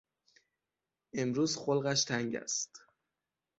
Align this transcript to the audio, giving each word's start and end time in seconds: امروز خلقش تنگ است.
امروز 1.13 1.57
خلقش 1.57 2.03
تنگ 2.03 2.35
است. 2.35 2.81